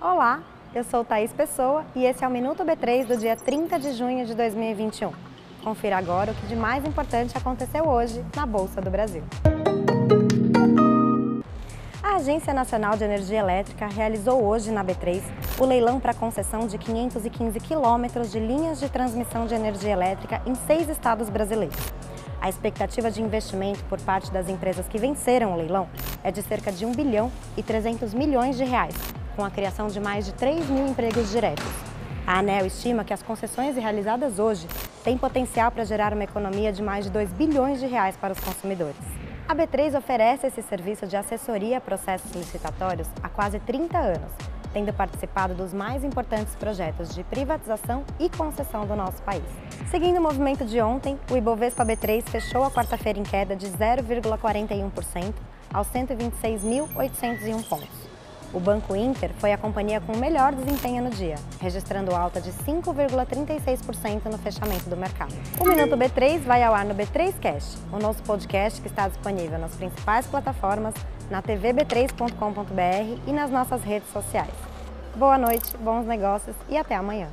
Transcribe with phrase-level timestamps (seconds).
[0.00, 0.42] Olá,
[0.74, 4.24] eu sou Thaís Pessoa e esse é o Minuto B3 do dia 30 de junho
[4.24, 5.12] de 2021.
[5.62, 9.22] Confira agora o que de mais importante aconteceu hoje na Bolsa do Brasil.
[12.02, 15.22] A Agência Nacional de Energia Elétrica realizou hoje na B3
[15.60, 20.54] o leilão para concessão de 515 quilômetros de linhas de transmissão de energia elétrica em
[20.54, 21.76] seis estados brasileiros.
[22.40, 25.88] A expectativa de investimento por parte das empresas que venceram o leilão
[26.24, 28.94] é de cerca de 1 bilhão e 300 milhões de reais,
[29.36, 31.64] com a criação de mais de 3 mil empregos diretos.
[32.26, 34.66] A ANEL estima que as concessões realizadas hoje
[35.02, 38.40] têm potencial para gerar uma economia de mais de 2 bilhões de reais para os
[38.40, 38.96] consumidores.
[39.48, 44.32] A B3 oferece esse serviço de assessoria a processos licitatórios há quase 30 anos,
[44.72, 49.42] tendo participado dos mais importantes projetos de privatização e concessão do nosso país.
[49.90, 55.34] Seguindo o movimento de ontem, o Ibovespa B3 fechou a quarta-feira em queda de 0,41%
[55.74, 58.11] aos 126.801 pontos.
[58.52, 64.26] O Banco Inter foi a companhia com melhor desempenho no dia, registrando alta de 5,36%
[64.26, 65.32] no fechamento do mercado.
[65.58, 69.58] O Minuto B3 vai ao ar no B3 Cash, o nosso podcast que está disponível
[69.58, 70.94] nas principais plataformas,
[71.30, 74.52] na tvb3.com.br e nas nossas redes sociais.
[75.16, 77.28] Boa noite, bons negócios e até amanhã.